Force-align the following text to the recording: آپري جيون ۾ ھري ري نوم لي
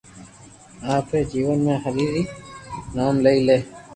آپري 0.95 1.21
جيون 1.31 1.59
۾ 1.67 1.75
ھري 1.83 2.05
ري 2.13 2.23
نوم 2.95 3.15
لي 3.25 3.57